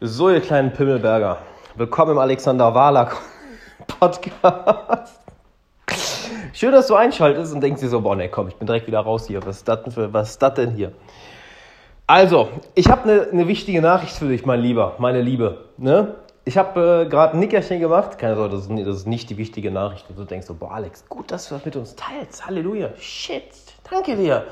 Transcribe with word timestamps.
So, 0.00 0.30
ihr 0.30 0.40
kleinen 0.40 0.72
Pimmelberger, 0.72 1.38
willkommen 1.74 2.12
im 2.12 2.18
Alexander 2.18 2.72
Wahler 2.72 3.10
Podcast. 3.98 5.18
Schön, 6.52 6.70
dass 6.70 6.86
du 6.86 6.94
einschaltest 6.94 7.52
und 7.52 7.60
denkst 7.60 7.80
dir 7.80 7.88
so, 7.88 8.00
boah, 8.00 8.14
ne, 8.14 8.28
komm, 8.28 8.46
ich 8.46 8.54
bin 8.54 8.68
direkt 8.68 8.86
wieder 8.86 9.00
raus 9.00 9.26
hier. 9.26 9.44
Was 9.44 9.56
ist 9.56 9.68
das 10.40 10.54
denn, 10.54 10.70
hier? 10.70 10.92
Also, 12.06 12.48
ich 12.76 12.88
habe 12.88 13.10
eine 13.10 13.28
ne 13.32 13.48
wichtige 13.48 13.82
Nachricht 13.82 14.14
für 14.14 14.28
dich, 14.28 14.46
mein 14.46 14.60
Lieber, 14.60 14.94
meine 14.98 15.20
Liebe. 15.20 15.64
Ne? 15.78 16.14
Ich 16.44 16.56
habe 16.56 17.02
äh, 17.06 17.10
gerade 17.10 17.32
ein 17.32 17.40
Nickerchen 17.40 17.80
gemacht. 17.80 18.18
Keine 18.18 18.36
Sorge, 18.36 18.54
das 18.54 18.66
ist, 18.68 18.86
das 18.86 18.96
ist 18.98 19.06
nicht 19.08 19.28
die 19.30 19.36
wichtige 19.36 19.72
Nachricht. 19.72 20.08
Und 20.08 20.16
du 20.16 20.22
denkst 20.22 20.46
so, 20.46 20.54
boah, 20.54 20.74
Alex, 20.74 21.08
gut, 21.08 21.32
dass 21.32 21.48
du 21.48 21.56
das 21.56 21.64
mit 21.64 21.74
uns 21.74 21.96
teilst. 21.96 22.46
Halleluja. 22.46 22.90
Shit, 23.00 23.50
danke 23.90 24.14
dir. 24.14 24.44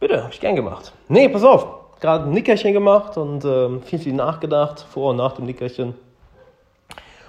Bitte, 0.00 0.22
habe 0.22 0.32
ich 0.32 0.40
gern 0.40 0.56
gemacht. 0.56 0.94
Nee, 1.08 1.28
pass 1.28 1.44
auf. 1.44 1.85
Gerade 2.00 2.24
ein 2.24 2.30
Nickerchen 2.30 2.72
gemacht 2.72 3.16
und 3.16 3.44
äh, 3.44 3.80
viel, 3.80 3.98
viel 3.98 4.12
nachgedacht, 4.12 4.80
vor 4.90 5.10
und 5.10 5.16
nach 5.16 5.32
dem 5.32 5.46
Nickerchen. 5.46 5.94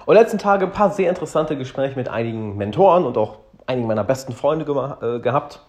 Und 0.05 0.15
letzten 0.15 0.37
Tage 0.37 0.65
ein 0.65 0.71
paar 0.71 0.91
sehr 0.91 1.09
interessante 1.09 1.57
Gespräche 1.57 1.95
mit 1.95 2.09
einigen 2.09 2.57
Mentoren 2.57 3.05
und 3.05 3.17
auch 3.17 3.39
einigen 3.65 3.87
meiner 3.87 4.03
besten 4.03 4.33
Freunde 4.33 4.65
äh, 5.01 5.19
gehabt. 5.19 5.61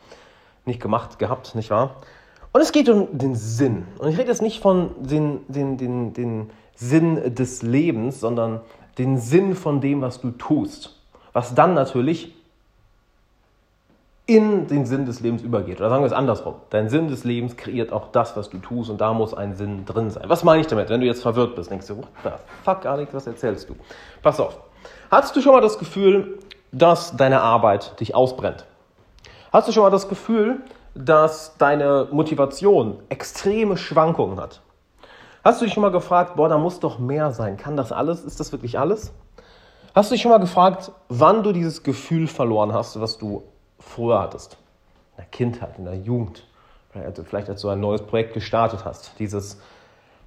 Nicht 0.65 0.81
gemacht, 0.81 1.19
gehabt, 1.19 1.55
nicht 1.55 1.71
wahr? 1.71 1.97
Und 2.53 2.61
es 2.61 2.73
geht 2.73 2.89
um 2.89 3.17
den 3.17 3.35
Sinn. 3.35 3.87
Und 3.99 4.09
ich 4.09 4.19
rede 4.19 4.29
jetzt 4.29 4.43
nicht 4.43 4.61
von 4.61 4.91
den, 5.01 5.41
den, 5.49 5.77
den, 5.77 6.13
den 6.13 6.51
Sinn 6.75 7.35
des 7.35 7.63
Lebens, 7.63 8.21
sondern 8.21 8.61
den 8.97 9.19
Sinn 9.19 9.55
von 9.55 9.81
dem, 9.81 10.01
was 10.01 10.21
du 10.21 10.31
tust. 10.31 10.97
Was 11.33 11.55
dann 11.55 11.75
natürlich 11.75 12.35
in 14.29 14.69
den 14.69 14.85
Sinn 14.85 15.07
des 15.07 15.21
Lebens 15.21 15.43
übergeht. 15.43 15.81
Oder 15.81 15.89
sagen 15.89 16.03
wir 16.03 16.07
es 16.07 16.13
andersrum. 16.13 16.57
Dein 16.71 16.89
Sinn 16.91 17.09
des 17.09 17.25
Lebens 17.25 17.57
kreiert 17.57 17.93
auch 17.93 18.13
das, 18.13 18.37
was 18.37 18.51
du 18.51 18.59
tust 18.59 18.91
und 18.91 19.01
da 19.01 19.13
muss 19.15 19.35
ein 19.35 19.55
Sinn 19.55 19.87
drin 19.87 20.11
sein. 20.11 20.25
Was 20.29 20.45
meine 20.45 20.61
ich 20.61 20.67
damit? 20.67 20.91
Wenn 20.91 21.01
du 21.01 21.07
jetzt 21.07 21.23
verwirrt 21.23 21.57
bist, 21.57 21.71
denkst 21.71 21.87
du, 21.87 21.97
what 21.97 22.09
the 22.23 22.31
fuck, 22.63 22.85
Alex, 22.85 23.13
was 23.15 23.27
erzählst 23.27 23.71
du? 23.71 23.75
Pass 24.23 24.39
auf. 24.39 24.61
Hattest 25.11 25.35
du 25.35 25.41
schon 25.41 25.53
mal 25.53 25.63
das 25.63 25.79
Gefühl, 25.79 26.39
dass 26.73 27.17
deine 27.17 27.41
Arbeit 27.41 27.99
dich 28.01 28.15
ausbrennt? 28.15 28.67
Hast 29.51 29.67
du 29.67 29.73
schon 29.73 29.83
mal 29.83 29.91
das 29.91 30.09
Gefühl, 30.09 30.61
dass 30.95 31.57
deine 31.59 32.09
Motivation 32.11 32.99
extreme 33.09 33.77
Schwankungen 33.77 34.41
hat. 34.41 34.61
Hast 35.45 35.61
du 35.61 35.65
dich 35.65 35.73
schon 35.73 35.83
mal 35.83 35.91
gefragt, 35.93 36.37
boah, 36.37 36.49
da 36.49 36.59
muss 36.59 36.81
doch 36.81 36.99
mehr 36.99 37.31
sein. 37.31 37.57
Kann 37.57 37.77
das 37.77 37.93
alles? 37.93 38.25
Ist 38.25 38.41
das 38.41 38.53
wirklich 38.53 38.79
alles? 38.79 39.13
Hast 39.95 40.11
du 40.11 40.15
dich 40.15 40.23
schon 40.23 40.33
mal 40.33 40.39
gefragt, 40.39 40.93
wann 41.09 41.43
du 41.43 41.53
dieses 41.53 41.83
Gefühl 41.83 42.27
verloren 42.27 42.73
hast, 42.73 43.01
was 43.01 43.17
du 43.17 43.45
früher 43.79 44.21
hattest? 44.21 44.59
In 45.13 45.17
der 45.19 45.27
Kindheit, 45.27 45.79
in 45.79 45.85
der 45.85 45.97
Jugend. 45.97 46.45
Vielleicht 47.25 47.49
als 47.49 47.61
du 47.61 47.69
ein 47.69 47.81
neues 47.81 48.03
Projekt 48.03 48.35
gestartet 48.35 48.85
hast. 48.85 49.13
Dieses, 49.19 49.61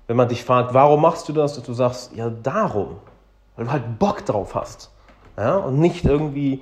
wenn 0.07 0.15
man 0.15 0.29
dich 0.29 0.43
fragt, 0.43 0.73
warum 0.73 1.01
machst 1.01 1.27
du 1.27 1.33
das? 1.33 1.57
Und 1.57 1.67
du 1.67 1.73
sagst, 1.73 2.15
ja, 2.15 2.29
darum. 2.29 2.97
Weil 3.55 3.65
du 3.65 3.71
halt 3.71 3.99
Bock 3.99 4.25
drauf 4.25 4.55
hast. 4.55 4.91
Ja? 5.37 5.57
Und 5.57 5.79
nicht 5.79 6.05
irgendwie 6.05 6.61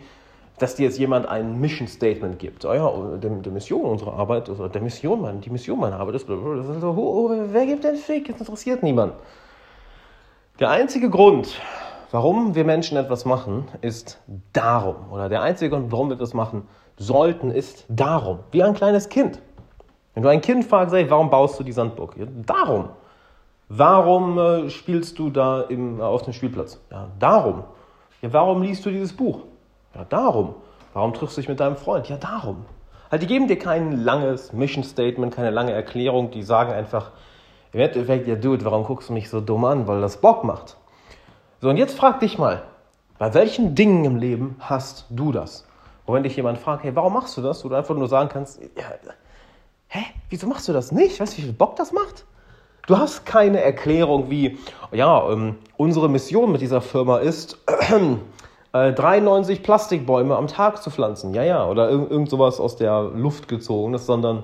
dass 0.60 0.76
dir 0.76 0.84
jetzt 0.84 1.00
jemand 1.00 1.28
ein 1.28 1.60
Mission 1.60 1.88
Statement 1.88 2.38
gibt. 2.38 2.66
Oh 2.66 2.74
ja, 2.74 3.18
der, 3.18 3.30
der 3.30 3.52
Mission 3.52 3.82
unserer 3.82 4.14
Arbeit, 4.14 4.50
also 4.50 4.68
der 4.68 4.82
Mission, 4.82 5.22
mein, 5.22 5.42
die 5.42 5.50
Mission 5.50 5.80
meiner 5.80 6.00
Arbeit 6.00 6.16
ist, 6.16 6.28
so, 6.28 6.34
oh, 6.34 7.32
wer 7.52 7.66
gibt 7.66 7.84
denn 7.84 7.96
Fick? 7.96 8.28
Das 8.28 8.40
interessiert 8.40 8.84
niemand. 8.84 9.14
Der 10.60 10.70
einzige 10.70 11.10
Grund, 11.10 11.60
warum 12.12 12.56
wir 12.56 12.66
Menschen 12.66 12.98
etwas 12.98 13.24
machen, 13.26 13.68
ist 13.82 14.20
darum. 14.52 15.12
Oder 15.12 15.30
der 15.30 15.42
einzige 15.42 15.72
Grund, 15.72 15.92
warum 15.92 16.10
wir 16.10 16.16
etwas 16.16 16.34
machen 16.34 16.68
sollten, 17.00 17.50
ist 17.50 17.86
darum. 17.90 18.40
Wie 18.52 18.62
ein 18.62 18.76
kleines 18.76 19.10
Kind. 19.10 19.42
Wenn 20.14 20.24
du 20.24 20.30
ein 20.30 20.42
Kind 20.42 20.66
fragst, 20.66 20.94
ey, 20.94 21.10
warum 21.10 21.30
baust 21.30 21.60
du 21.60 21.64
die 21.64 21.72
Sandburg? 21.72 22.16
Ja, 22.18 22.26
darum. 22.46 22.90
Warum 23.70 24.38
äh, 24.38 24.70
spielst 24.70 25.18
du 25.18 25.30
da 25.30 25.62
im, 25.62 26.02
auf 26.02 26.24
dem 26.24 26.34
Spielplatz? 26.34 26.80
Ja, 26.92 27.08
darum. 27.20 27.64
Ja, 28.22 28.34
warum 28.34 28.62
liest 28.62 28.86
du 28.86 28.90
dieses 28.90 29.14
Buch? 29.14 29.42
Ja, 29.96 30.06
darum. 30.06 30.56
Warum 30.94 31.14
triffst 31.14 31.38
du 31.38 31.42
dich 31.42 31.50
mit 31.50 31.60
deinem 31.60 31.78
Freund? 31.78 32.10
Ja, 32.10 32.18
darum. 32.18 32.66
Halt, 33.12 33.22
die 33.22 33.28
geben 33.28 33.48
dir 33.48 33.58
kein 33.58 34.04
langes 34.04 34.54
Mission 34.54 34.84
Statement, 34.84 35.34
keine 35.34 35.52
lange 35.52 35.72
Erklärung, 35.72 36.32
die 36.32 36.44
sagen 36.44 36.72
einfach, 36.72 37.12
im 37.72 37.80
Endeffekt, 37.80 38.28
ja, 38.28 38.36
Dude, 38.36 38.66
warum 38.66 38.84
guckst 38.84 39.10
du 39.10 39.14
mich 39.14 39.30
so 39.30 39.40
dumm 39.40 39.66
an? 39.66 39.88
Weil 39.88 40.02
das 40.02 40.18
Bock 40.18 40.44
macht. 40.44 40.78
So, 41.62 41.70
und 41.70 41.78
jetzt 41.78 41.98
frag 41.98 42.20
dich 42.20 42.38
mal, 42.38 42.64
bei 43.20 43.34
welchen 43.34 43.76
Dingen 43.76 44.06
im 44.06 44.16
Leben 44.18 44.56
hast 44.60 45.06
du 45.10 45.32
das? 45.32 45.69
Wo 46.10 46.14
wenn 46.16 46.24
dich 46.24 46.36
jemand 46.36 46.58
fragt, 46.58 46.84
hey, 46.84 46.96
warum 46.96 47.14
machst 47.14 47.38
du 47.38 47.42
das? 47.44 47.62
Du 47.62 47.72
einfach 47.72 47.94
nur 47.94 48.08
sagen 48.08 48.30
kannst, 48.30 48.60
ja, 48.60 48.86
hä, 49.90 50.00
wieso 50.32 50.48
machst 50.48 50.68
du 50.68 50.74
das 50.74 50.92
nicht? 50.92 51.20
Weißt 51.20 51.34
du, 51.34 51.38
wie 51.38 51.42
viel 51.44 51.54
Bock 51.54 51.76
das 51.76 51.92
macht? 51.92 52.26
Du 52.88 52.98
hast 52.98 53.28
keine 53.28 53.62
Erklärung 53.62 54.32
wie, 54.32 54.58
ja, 54.92 55.30
ähm, 55.30 55.58
unsere 55.78 56.10
Mission 56.10 56.52
mit 56.52 56.62
dieser 56.62 56.82
Firma 56.82 57.20
ist, 57.20 57.60
äh, 58.74 58.92
93 58.92 59.60
äh, 59.60 59.62
Plastikbäume 59.62 60.36
am 60.36 60.48
Tag 60.48 60.82
zu 60.82 60.90
pflanzen. 60.90 61.36
Ja, 61.36 61.44
ja, 61.44 61.68
oder 61.68 61.92
irgend, 61.92 62.10
irgend 62.10 62.30
sowas 62.32 62.60
aus 62.60 62.76
der 62.76 63.04
Luft 63.04 63.48
gezogenes, 63.48 64.08
sondern 64.08 64.44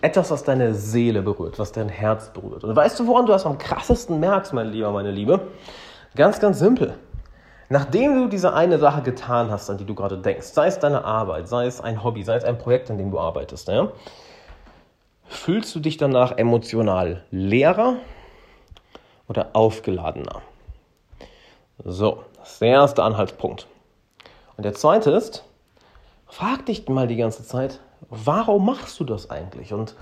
etwas, 0.00 0.30
was 0.30 0.44
deine 0.44 0.74
Seele 0.74 1.22
berührt, 1.22 1.58
was 1.58 1.72
dein 1.72 1.88
Herz 1.88 2.32
berührt. 2.32 2.62
Und 2.62 2.76
weißt 2.76 3.00
du, 3.00 3.08
woran 3.08 3.26
du 3.26 3.32
das 3.32 3.46
am 3.46 3.58
krassesten 3.58 4.20
merkst, 4.20 4.52
mein 4.52 4.68
Lieber, 4.68 4.92
meine 4.92 5.10
Liebe? 5.10 5.40
Ganz, 6.14 6.38
ganz 6.38 6.60
simpel. 6.60 6.94
Nachdem 7.68 8.14
du 8.14 8.28
diese 8.28 8.52
eine 8.52 8.78
Sache 8.78 9.02
getan 9.02 9.50
hast, 9.50 9.70
an 9.70 9.78
die 9.78 9.84
du 9.84 9.94
gerade 9.94 10.18
denkst, 10.18 10.46
sei 10.46 10.66
es 10.66 10.78
deine 10.78 11.04
Arbeit, 11.04 11.48
sei 11.48 11.66
es 11.66 11.80
ein 11.80 12.04
Hobby, 12.04 12.22
sei 12.22 12.36
es 12.36 12.44
ein 12.44 12.58
Projekt, 12.58 12.90
an 12.90 12.98
dem 12.98 13.10
du 13.10 13.18
arbeitest, 13.18 13.68
ja, 13.68 13.90
fühlst 15.26 15.74
du 15.74 15.80
dich 15.80 15.96
danach 15.96 16.36
emotional 16.36 17.24
leerer 17.30 17.96
oder 19.28 19.50
aufgeladener? 19.54 20.42
So, 21.84 22.22
das 22.38 22.52
ist 22.52 22.60
der 22.60 22.68
erste 22.68 23.02
Anhaltspunkt. 23.02 23.66
Und 24.56 24.64
der 24.64 24.74
zweite 24.74 25.10
ist, 25.10 25.44
frag 26.26 26.66
dich 26.66 26.88
mal 26.88 27.08
die 27.08 27.16
ganze 27.16 27.44
Zeit, 27.44 27.80
warum 28.10 28.66
machst 28.66 29.00
du 29.00 29.04
das 29.04 29.30
eigentlich? 29.30 29.72
Und 29.72 29.96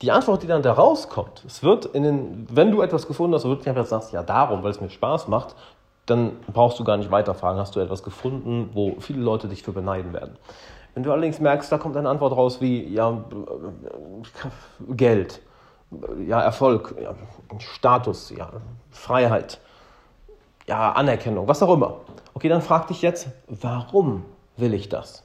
die 0.00 0.10
Antwort, 0.10 0.42
die 0.42 0.46
dann 0.46 0.62
da 0.62 0.72
rauskommt, 0.72 1.44
es 1.46 1.62
wird 1.62 1.86
in 1.86 2.02
den, 2.02 2.46
wenn 2.50 2.70
du 2.70 2.82
etwas 2.82 3.06
gefunden 3.06 3.34
hast, 3.34 3.44
du 3.44 3.52
einfach 3.52 3.86
sagst, 3.86 4.12
ja, 4.12 4.22
darum, 4.22 4.62
weil 4.62 4.70
es 4.70 4.80
mir 4.80 4.90
Spaß 4.90 5.28
macht, 5.28 5.54
dann 6.06 6.40
brauchst 6.52 6.78
du 6.78 6.84
gar 6.84 6.96
nicht 6.96 7.10
weiterfragen, 7.10 7.60
hast 7.60 7.76
du 7.76 7.80
etwas 7.80 8.02
gefunden, 8.02 8.70
wo 8.72 8.96
viele 8.98 9.20
Leute 9.20 9.48
dich 9.48 9.62
für 9.62 9.72
beneiden 9.72 10.12
werden. 10.12 10.36
Wenn 10.94 11.04
du 11.04 11.12
allerdings 11.12 11.40
merkst, 11.40 11.70
da 11.72 11.78
kommt 11.78 11.96
eine 11.96 12.08
Antwort 12.08 12.36
raus 12.36 12.60
wie, 12.60 12.86
ja, 12.88 13.24
Geld, 14.90 15.40
ja, 16.26 16.40
Erfolg, 16.40 16.94
ja, 17.00 17.14
Status, 17.58 18.30
ja, 18.30 18.50
Freiheit, 18.90 19.60
ja, 20.66 20.92
Anerkennung, 20.92 21.48
was 21.48 21.62
auch 21.62 21.72
immer. 21.72 22.00
Okay, 22.34 22.48
dann 22.48 22.62
frag 22.62 22.88
dich 22.88 23.00
jetzt, 23.00 23.28
warum 23.48 24.24
will 24.56 24.74
ich 24.74 24.88
das? 24.88 25.22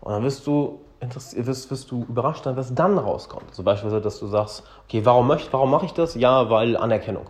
Und 0.00 0.12
dann 0.12 0.22
wirst 0.22 0.46
du, 0.46 0.80
wirst, 1.00 1.70
wirst 1.70 1.90
du 1.90 2.04
überrascht 2.08 2.44
sein, 2.44 2.56
was 2.56 2.74
dann 2.74 2.98
rauskommt. 2.98 3.54
Zum 3.54 3.64
Beispiel, 3.64 4.00
dass 4.00 4.18
du 4.18 4.26
sagst, 4.26 4.64
okay, 4.86 5.04
warum, 5.04 5.26
möcht, 5.26 5.52
warum 5.52 5.70
mache 5.70 5.86
ich 5.86 5.92
das? 5.92 6.14
Ja, 6.14 6.48
weil 6.50 6.76
Anerkennung. 6.76 7.26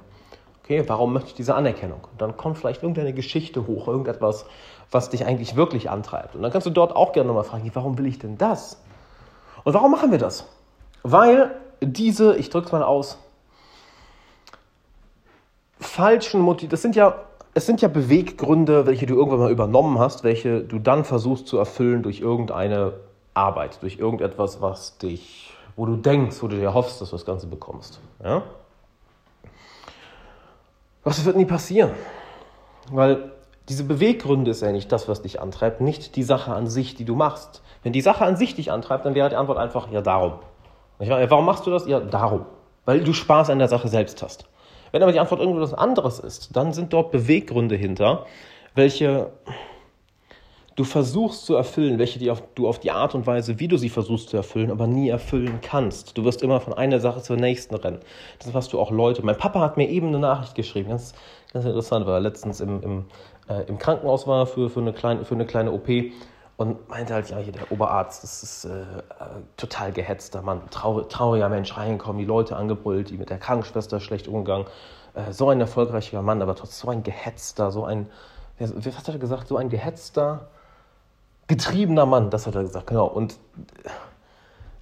Okay, 0.67 0.83
warum 0.89 1.13
möchte 1.13 1.29
ich 1.29 1.35
diese 1.35 1.55
Anerkennung? 1.55 2.01
Und 2.11 2.21
dann 2.21 2.37
kommt 2.37 2.59
vielleicht 2.59 2.83
irgendeine 2.83 3.13
Geschichte 3.13 3.69
hoch, 3.69 3.87
irgendetwas, 3.87 4.47
was 4.91 5.11
dich 5.11 5.25
eigentlich 5.25 5.55
wirklich 5.55 5.91
antreibt. 5.91 6.35
Und 6.35 6.43
dann 6.43 6.51
kannst 6.51 6.67
du 6.67 6.71
dort 6.71 6.95
auch 6.95 7.13
gerne 7.13 7.29
nochmal 7.29 7.45
fragen, 7.45 7.71
warum 7.75 7.99
will 7.99 8.07
ich 8.07 8.19
denn 8.19 8.37
das? 8.37 8.83
Und 9.63 9.75
warum 9.75 9.93
machen 9.93 10.11
wir 10.11 10.19
das? 10.19 10.45
Weil 11.05 11.55
diese, 11.81 12.37
ich 12.37 12.51
drücke 12.51 12.67
es 12.67 12.73
mal 12.73 12.83
aus, 12.83 13.17
falschen 15.79 16.41
Motiv, 16.41 16.69
das 16.69 16.83
sind 16.83 16.97
ja, 16.97 17.15
es 17.55 17.65
sind 17.65 17.81
ja 17.81 17.87
Beweggründe, 17.87 18.87
welche 18.87 19.07
du 19.07 19.15
irgendwann 19.15 19.39
mal 19.39 19.53
übernommen 19.53 20.01
hast, 20.01 20.25
welche 20.25 20.63
du 20.63 20.81
dann 20.81 21.05
versuchst 21.05 21.47
zu 21.47 21.59
erfüllen 21.59 22.03
durch 22.03 22.19
irgendeine 22.19 22.95
Arbeit, 23.35 23.81
durch 23.83 24.01
irgendetwas, 24.01 24.61
was 24.61 24.99
dich, 24.99 25.53
wo 25.77 25.87
du 25.87 25.95
denkst, 25.95 26.43
wo 26.43 26.49
du 26.49 26.57
dir 26.57 26.75
hoffst, 26.75 27.01
dass 27.01 27.11
du 27.11 27.17
das 27.17 27.25
Ganze 27.25 27.47
bekommst. 27.47 28.01
Ja? 28.21 28.43
Was 31.07 31.25
wird 31.25 31.37
nie 31.37 31.45
passieren? 31.45 31.93
Weil 32.91 33.31
diese 33.69 33.85
Beweggründe 33.85 34.51
ist 34.51 34.63
ja 34.63 34.73
nicht 34.73 34.91
das, 34.91 35.09
was 35.09 35.23
dich 35.23 35.41
antreibt, 35.41 35.81
nicht 35.81 36.17
die 36.17 36.25
Sache 36.25 36.53
an 36.53 36.67
sich, 36.67 36.97
die 36.97 37.05
du 37.05 37.15
machst. 37.15 37.63
Wenn 37.85 37.93
die 37.93 38.01
Sache 38.01 38.25
an 38.25 38.37
sich 38.37 38.57
dich 38.57 38.73
antreibt, 38.73 39.07
dann 39.07 39.15
wäre 39.15 39.29
die 39.29 39.37
Antwort 39.37 39.57
einfach, 39.57 39.89
ja, 39.93 40.03
darum. 40.03 40.41
Warum 40.99 41.45
machst 41.45 41.65
du 41.65 41.71
das? 41.71 41.87
Ja, 41.87 42.01
darum. 42.01 42.45
Weil 42.87 43.05
du 43.05 43.13
Spaß 43.13 43.51
an 43.51 43.61
der 43.61 43.69
Sache 43.69 43.87
selbst 43.87 44.21
hast. 44.21 44.47
Wenn 44.91 45.01
aber 45.01 45.13
die 45.13 45.21
Antwort 45.21 45.41
irgendwas 45.41 45.75
anderes 45.75 46.19
ist, 46.19 46.57
dann 46.57 46.73
sind 46.73 46.93
dort 46.93 47.13
Beweggründe 47.13 47.77
hinter, 47.77 48.27
welche 48.75 49.31
du 50.77 50.85
versuchst 50.85 51.47
zu 51.47 51.57
erfüllen, 51.57 51.99
welche 51.99 52.19
du 52.55 52.69
auf 52.69 52.79
die 52.79 52.91
Art 52.91 53.15
und 53.15 53.27
Weise, 53.27 53.59
wie 53.59 53.67
du 53.67 53.79
sie 53.79 53.89
versuchst 53.89 54.29
zu 54.29 54.37
erfüllen, 54.37 54.71
aber 54.71 54.87
nie 54.87 55.09
erfüllen 55.09 55.59
kannst. 55.63 56.17
Du 56.17 56.25
wirst 56.25 56.43
immer 56.43 56.61
von 56.61 56.75
einer 56.75 57.01
Sache 57.01 57.23
zur 57.23 57.37
nächsten 57.37 57.75
rennen. 57.75 58.01
Das 58.39 58.53
was 58.53 58.69
du 58.69 58.79
auch 58.79 58.91
Leute. 58.91 59.25
Mein 59.25 59.39
Papa 59.39 59.61
hat 59.61 59.79
mir 59.79 59.89
eben 59.89 60.09
eine 60.09 60.19
Nachricht 60.19 60.55
geschrieben, 60.55 60.91
ganz, 60.91 61.15
ganz 61.53 61.65
interessant, 61.65 62.07
weil 62.07 62.15
er 62.15 62.21
letztens 62.21 62.61
im, 62.61 62.83
im, 62.83 63.05
äh, 63.49 63.63
im 63.63 63.79
Krankenhaus 63.79 64.27
war 64.27 64.47
für, 64.47 64.69
für, 64.69 64.81
eine 64.81 64.93
kleine, 64.93 65.25
für 65.25 65.35
eine 65.35 65.47
kleine 65.47 65.73
OP 65.73 65.89
und 66.59 66.89
meinte 66.91 67.15
halt, 67.15 67.31
ja, 67.31 67.39
hier 67.39 67.53
der 67.53 67.73
Oberarzt, 67.73 68.23
das 68.23 68.43
ist 68.43 68.65
äh, 68.67 68.85
total 69.57 69.93
gehetzter 69.93 70.43
Mann, 70.43 70.61
traurig, 70.71 71.09
trauriger 71.09 71.49
Mensch, 71.49 71.75
reinkommen, 71.77 72.19
die 72.19 72.27
Leute 72.27 72.55
angebrüllt, 72.55 73.09
die 73.09 73.17
mit 73.17 73.31
der 73.31 73.39
Krankenschwester 73.39 73.99
schlecht 73.99 74.29
umgegangen. 74.29 74.67
Äh, 75.15 75.33
so 75.33 75.49
ein 75.49 75.59
erfolgreicher 75.59 76.21
Mann, 76.21 76.43
aber 76.43 76.55
trotzdem 76.55 76.87
so 76.87 76.91
ein 76.91 77.03
gehetzter, 77.03 77.71
so 77.71 77.85
ein, 77.85 78.11
was 78.59 78.99
hat 78.99 79.09
er 79.09 79.19
gesagt, 79.19 79.49
so 79.49 79.57
ein 79.57 79.71
gehetzter, 79.71 80.49
getriebener 81.47 82.07
Mann, 82.07 82.31
das 82.31 82.47
hat 82.47 82.55
er 82.55 82.63
gesagt, 82.63 82.89
genau. 82.89 83.07
Und 83.07 83.37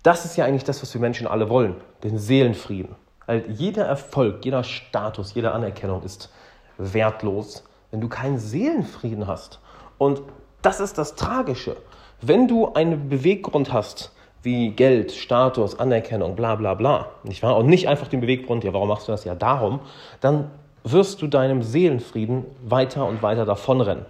das 0.02 0.24
ist 0.24 0.36
ja 0.36 0.44
eigentlich 0.44 0.64
das, 0.64 0.82
was 0.82 0.92
wir 0.94 1.00
Menschen 1.00 1.26
alle 1.26 1.48
wollen, 1.48 1.76
den 2.02 2.18
Seelenfrieden. 2.18 2.94
Also 3.26 3.48
jeder 3.48 3.84
Erfolg, 3.84 4.44
jeder 4.44 4.64
Status, 4.64 5.34
jede 5.34 5.52
Anerkennung 5.52 6.02
ist 6.02 6.30
wertlos, 6.76 7.64
wenn 7.90 8.00
du 8.00 8.08
keinen 8.08 8.38
Seelenfrieden 8.38 9.26
hast. 9.26 9.60
Und 9.98 10.22
das 10.62 10.80
ist 10.80 10.98
das 10.98 11.14
Tragische. 11.14 11.76
Wenn 12.20 12.48
du 12.48 12.72
einen 12.72 13.08
Beweggrund 13.08 13.72
hast, 13.72 14.12
wie 14.42 14.70
Geld, 14.70 15.12
Status, 15.12 15.78
Anerkennung, 15.78 16.36
bla 16.36 16.54
bla 16.54 16.74
bla, 16.74 17.08
nicht 17.22 17.42
wahr? 17.42 17.56
Und 17.56 17.66
nicht 17.66 17.88
einfach 17.88 18.08
den 18.08 18.20
Beweggrund, 18.20 18.62
ja, 18.62 18.74
warum 18.74 18.88
machst 18.88 19.08
du 19.08 19.12
das 19.12 19.24
ja 19.24 19.34
darum, 19.34 19.80
dann 20.20 20.50
wirst 20.84 21.22
du 21.22 21.26
deinem 21.26 21.62
Seelenfrieden 21.62 22.44
weiter 22.62 23.06
und 23.06 23.22
weiter 23.22 23.46
davonrennen. 23.46 24.04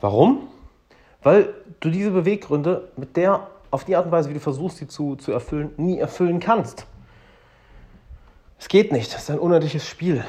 Warum? 0.00 0.48
Weil 1.22 1.52
du 1.80 1.90
diese 1.90 2.10
Beweggründe 2.10 2.88
mit 2.96 3.16
der, 3.16 3.46
auf 3.70 3.84
die 3.84 3.96
Art 3.96 4.06
und 4.06 4.12
Weise, 4.12 4.30
wie 4.30 4.34
du 4.34 4.40
versuchst, 4.40 4.78
sie 4.78 4.88
zu, 4.88 5.16
zu 5.16 5.32
erfüllen, 5.32 5.72
nie 5.76 5.98
erfüllen 5.98 6.40
kannst. 6.40 6.86
Es 8.58 8.68
geht 8.68 8.92
nicht, 8.92 9.12
das 9.14 9.22
ist 9.22 9.30
ein 9.30 9.38
unendliches 9.38 9.86
Spiel. 9.86 10.24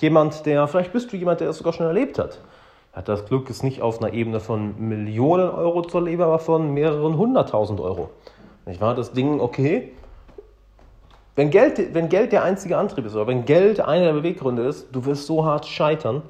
Jemand, 0.00 0.46
der, 0.46 0.66
vielleicht 0.68 0.92
bist 0.92 1.12
du 1.12 1.16
jemand, 1.16 1.40
der 1.40 1.50
es 1.50 1.58
sogar 1.58 1.72
schon 1.72 1.86
erlebt 1.86 2.18
hat 2.18 2.40
hat 2.94 3.08
das 3.08 3.26
Glück, 3.26 3.50
es 3.50 3.62
nicht 3.62 3.82
auf 3.82 4.00
einer 4.00 4.12
Ebene 4.12 4.40
von 4.40 4.74
Millionen 4.88 5.50
Euro 5.50 5.82
zu 5.82 5.98
erleben, 5.98 6.22
aber 6.22 6.38
von 6.38 6.72
mehreren 6.72 7.18
hunderttausend 7.18 7.80
Euro. 7.80 8.10
Nicht 8.66 8.80
wahr? 8.80 8.94
Das 8.94 9.12
Ding, 9.12 9.40
okay. 9.40 9.92
Wenn 11.34 11.50
Geld, 11.50 11.92
wenn 11.92 12.08
Geld 12.08 12.30
der 12.30 12.44
einzige 12.44 12.78
Antrieb 12.78 13.04
ist 13.04 13.16
oder 13.16 13.26
wenn 13.26 13.44
Geld 13.44 13.80
einer 13.80 14.06
der 14.06 14.12
Beweggründe 14.12 14.62
ist, 14.62 14.94
du 14.94 15.04
wirst 15.04 15.26
so 15.26 15.44
hart 15.44 15.66
scheitern, 15.66 16.22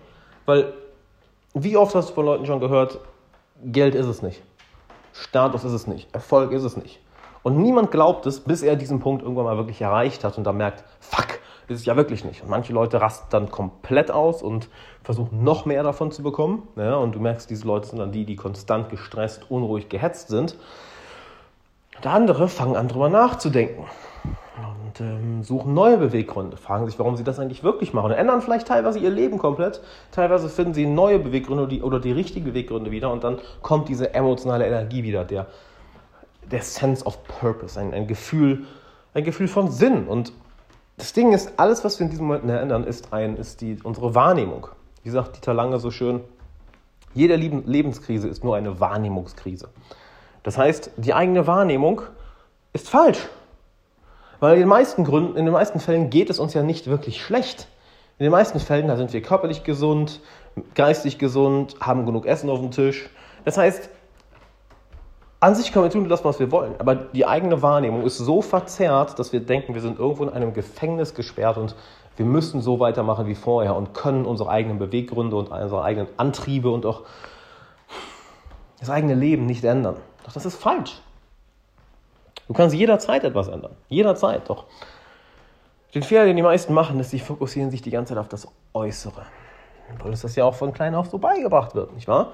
weil 0.47 0.73
wie 1.53 1.77
oft 1.77 1.95
hast 1.95 2.11
du 2.11 2.15
von 2.15 2.25
Leuten 2.25 2.47
schon 2.47 2.61
gehört, 2.61 2.99
Geld 3.65 3.95
ist 3.95 4.07
es 4.07 4.23
nicht, 4.23 4.43
Status 5.13 5.65
ist 5.65 5.73
es 5.73 5.87
nicht, 5.87 6.13
Erfolg 6.15 6.53
ist 6.53 6.65
es 6.65 6.77
nicht. 6.77 7.01
Und 7.43 7.59
niemand 7.59 7.91
glaubt 7.91 8.27
es, 8.27 8.41
bis 8.41 8.63
er 8.63 8.75
diesen 8.75 9.01
Punkt 9.01 9.23
irgendwann 9.23 9.45
mal 9.45 9.57
wirklich 9.57 9.81
erreicht 9.81 10.25
hat 10.25 10.39
und 10.39 10.45
dann 10.45 10.57
merkt, 10.57 10.85
fuck, 11.01 11.41
ist 11.69 11.81
es 11.81 11.85
ja 11.85 11.97
wirklich 11.97 12.25
nicht. 12.25 12.43
Und 12.43 12.49
manche 12.49 12.73
Leute 12.73 13.01
rasten 13.01 13.27
dann 13.31 13.51
komplett 13.51 14.11
aus 14.11 14.43
und 14.43 14.69
versuchen 15.03 15.45
noch 15.45 15.67
mehr 15.67 15.83
davon 15.83 16.11
zu 16.11 16.23
bekommen. 16.23 16.67
Ja, 16.77 16.97
und 16.97 17.15
du 17.15 17.21
merkst, 17.21 17.49
diese 17.51 17.67
Leute 17.67 17.89
sind 17.89 17.99
dann 17.99 18.13
die, 18.13 18.25
die 18.25 18.37
konstant 18.37 18.89
gestresst, 18.89 19.51
unruhig, 19.51 19.89
gehetzt 19.89 20.29
sind. 20.29 20.57
Und 21.97 22.07
andere 22.07 22.49
fangen 22.49 22.77
an, 22.77 22.89
darüber 22.89 23.09
nachzudenken 23.09 23.85
und 24.57 25.01
ähm, 25.01 25.43
suchen 25.43 25.75
neue 25.75 25.99
Beweggründe, 25.99 26.57
fragen 26.57 26.87
sich, 26.87 26.99
warum 26.99 27.17
sie 27.17 27.25
das 27.25 27.41
eigentlich 27.41 27.65
wirklich 27.65 27.93
machen 27.93 28.13
und 28.13 28.13
ändern 28.13 28.41
vielleicht 28.41 28.69
teilweise 28.69 29.01
ihr 29.01 29.11
Leben 29.11 29.39
komplett. 29.39 29.81
Teilweise 30.13 30.49
finden 30.49 30.75
sie 30.75 30.87
neue 30.87 31.19
Beweggründe 31.19 31.65
oder 31.65 31.71
die, 31.71 31.83
oder 31.83 32.01
die 32.01 32.13
richtigen 32.13 32.45
Beweggründe 32.45 32.93
wieder 32.93 33.11
und 33.11 33.25
dann 33.25 33.39
kommt 33.63 33.89
diese 33.89 34.15
emotionale 34.15 34.67
Energie 34.67 35.03
wieder, 35.03 35.25
der, 35.25 35.47
der 36.51 36.63
Sense 36.63 37.05
of 37.05 37.25
Purpose, 37.25 37.79
ein, 37.81 37.93
ein, 37.93 38.07
Gefühl, 38.07 38.65
ein 39.13 39.25
Gefühl 39.25 39.49
von 39.49 39.71
Sinn. 39.73 40.07
Und 40.07 40.33
das 40.99 41.13
Ding 41.13 41.33
ist, 41.33 41.55
alles, 41.57 41.85
was 41.85 41.99
wir 41.99 42.05
in 42.05 42.11
diesem 42.11 42.27
Moment 42.27 42.49
ändern, 42.49 42.85
ist, 42.85 43.13
ein, 43.13 43.37
ist 43.37 43.61
die, 43.61 43.79
unsere 43.83 44.15
Wahrnehmung. 44.15 44.69
Wie 45.03 45.11
sagt 45.11 45.37
Dieter 45.37 45.55
Lange 45.55 45.81
so 45.81 45.91
schön, 45.91 46.21
jede 47.13 47.35
Lebenskrise 47.37 48.29
ist 48.29 48.45
nur 48.45 48.57
eine 48.57 48.79
Wahrnehmungskrise. 48.79 49.69
Das 50.45 50.59
heißt, 50.59 50.93
die 50.97 51.15
eigene 51.15 51.47
Wahrnehmung 51.47 52.03
ist 52.73 52.89
falsch. 52.89 53.29
Weil 54.41 54.55
in 54.55 54.61
den 54.61 54.69
meisten 54.69 55.05
Gründen, 55.05 55.37
in 55.37 55.45
den 55.45 55.55
meisten 55.55 55.81
Fällen 55.81 56.11
geht 56.11 56.31
es 56.31 56.39
uns 56.39 56.55
ja 56.55 56.63
nicht 56.63 56.87
wirklich 56.87 57.23
schlecht. 57.23 57.69
In 58.19 58.25
den 58.25 58.33
meisten 58.33 58.61
Fällen, 58.61 58.89
da 58.89 58.97
sind 58.97 59.13
wir 59.13 59.23
körperlich 59.23 59.65
gesund, 59.65 60.21
geistig 60.75 61.19
gesund, 61.19 61.77
haben 61.81 62.07
genug 62.07 62.27
Essen 62.27 62.51
auf 62.51 62.61
dem 62.61 62.71
Tisch. 62.71 63.09
Das 63.45 63.57
heißt, 63.57 63.91
an 65.41 65.55
sich 65.55 65.73
können 65.73 65.85
wir 65.85 65.91
tun 65.91 66.09
das, 66.09 66.25
was 66.25 66.39
wir 66.41 66.51
wollen, 66.51 66.75
aber 66.79 66.95
die 66.95 67.27
eigene 67.27 67.61
Wahrnehmung 67.61 68.05
ist 68.05 68.17
so 68.17 68.41
verzerrt, 68.41 69.19
dass 69.19 69.33
wir 69.33 69.41
denken, 69.41 69.75
wir 69.75 69.83
sind 69.83 69.99
irgendwo 69.99 70.23
in 70.23 70.31
einem 70.31 70.55
Gefängnis 70.55 71.15
gesperrt 71.15 71.59
und 71.59 71.75
wir 72.17 72.25
müssen 72.25 72.63
so 72.63 72.81
weitermachen 72.81 73.27
wie 73.27 73.35
vorher 73.35 73.77
und 73.77 73.93
können 73.93 74.25
unsere 74.25 74.49
eigenen 74.49 74.79
Beweggründe 74.79 75.37
und 75.37 75.51
unsere 75.51 75.83
eigenen 75.83 76.09
Antriebe 76.17 76.71
und 76.71 76.87
auch 76.87 77.03
das 78.81 78.89
eigene 78.89 79.15
Leben 79.15 79.45
nicht 79.45 79.65
ändern. 79.65 79.97
Doch 80.25 80.33
das 80.33 80.47
ist 80.47 80.57
falsch. 80.57 81.03
Du 82.47 82.53
kannst 82.53 82.77
jederzeit 82.77 83.25
etwas 83.25 83.49
ändern. 83.49 83.73
Jederzeit, 83.89 84.49
doch. 84.49 84.65
Den 85.95 86.03
Fehler, 86.03 86.25
den 86.25 86.37
die 86.37 86.43
meisten 86.43 86.75
machen, 86.75 86.99
ist, 87.01 87.11
sie 87.11 87.21
fokussieren 87.21 87.71
sich 87.71 87.81
die 87.81 87.91
ganze 87.91 88.15
Zeit 88.15 88.21
auf 88.21 88.29
das 88.29 88.49
Äußere. 88.75 89.23
Weil 89.99 90.11
uns 90.11 90.23
das 90.23 90.35
ja 90.37 90.45
auch 90.45 90.55
von 90.55 90.73
klein 90.73 90.95
auf 90.95 91.09
so 91.09 91.19
beigebracht 91.19 91.75
wird, 91.75 91.95
nicht 91.95 92.09
wahr? 92.09 92.33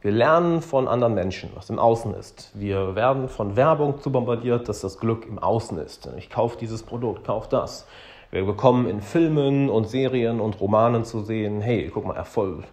Wir 0.00 0.12
lernen 0.12 0.60
von 0.60 0.86
anderen 0.86 1.14
Menschen, 1.14 1.50
was 1.54 1.70
im 1.70 1.78
Außen 1.78 2.14
ist. 2.14 2.50
Wir 2.54 2.94
werden 2.94 3.28
von 3.28 3.56
Werbung 3.56 4.00
zu 4.00 4.12
bombardiert, 4.12 4.68
dass 4.68 4.80
das 4.80 4.98
Glück 4.98 5.26
im 5.26 5.38
Außen 5.38 5.78
ist. 5.78 6.08
Ich 6.18 6.28
kaufe 6.28 6.58
dieses 6.58 6.82
Produkt, 6.82 7.24
kaufe 7.24 7.48
das. 7.50 7.86
Wir 8.30 8.44
bekommen 8.44 8.86
in 8.86 9.00
Filmen 9.00 9.70
und 9.70 9.88
Serien 9.88 10.40
und 10.40 10.60
Romanen 10.60 11.04
zu 11.04 11.20
sehen, 11.20 11.60
hey, 11.60 11.90
guck 11.92 12.04
mal, 12.04 12.16
Erfolg. 12.16 12.64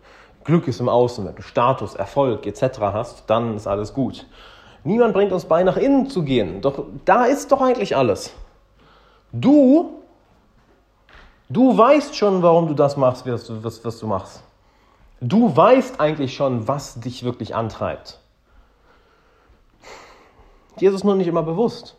Glück 0.43 0.67
ist 0.67 0.79
im 0.79 0.89
Außen. 0.89 1.25
Wenn 1.25 1.35
du 1.35 1.41
Status, 1.41 1.95
Erfolg 1.95 2.45
etc. 2.45 2.79
hast, 2.79 3.29
dann 3.29 3.55
ist 3.55 3.67
alles 3.67 3.93
gut. 3.93 4.25
Niemand 4.83 5.13
bringt 5.13 5.31
uns 5.31 5.45
bei, 5.45 5.63
nach 5.63 5.77
innen 5.77 6.09
zu 6.09 6.23
gehen. 6.23 6.61
Doch 6.61 6.85
da 7.05 7.25
ist 7.25 7.51
doch 7.51 7.61
eigentlich 7.61 7.95
alles. 7.95 8.31
Du, 9.31 10.01
du 11.49 11.77
weißt 11.77 12.15
schon, 12.15 12.41
warum 12.41 12.67
du 12.67 12.73
das 12.73 12.97
machst, 12.97 13.25
was, 13.25 13.63
was, 13.63 13.85
was 13.85 13.99
du 13.99 14.07
machst. 14.07 14.43
Du 15.19 15.55
weißt 15.55 15.99
eigentlich 15.99 16.35
schon, 16.35 16.67
was 16.67 16.99
dich 16.99 17.23
wirklich 17.23 17.55
antreibt. 17.55 18.19
Dir 20.79 20.89
ist 20.89 20.95
es 20.95 21.03
nur 21.03 21.15
nicht 21.15 21.27
immer 21.27 21.43
bewusst. 21.43 21.95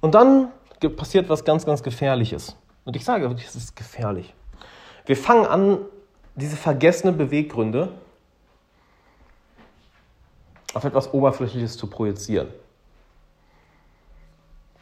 Und 0.00 0.14
dann 0.14 0.48
passiert 0.96 1.28
was 1.28 1.44
ganz, 1.44 1.66
ganz 1.66 1.82
Gefährliches. 1.82 2.56
Und 2.84 2.96
ich 2.96 3.04
sage 3.04 3.26
es 3.26 3.56
ist 3.56 3.76
gefährlich. 3.76 4.34
Wir 5.04 5.16
fangen 5.16 5.46
an, 5.46 5.78
diese 6.34 6.56
vergessenen 6.56 7.16
Beweggründe 7.16 7.88
auf 10.76 10.84
etwas 10.84 11.12
Oberflächliches 11.14 11.78
zu 11.78 11.86
projizieren. 11.86 12.48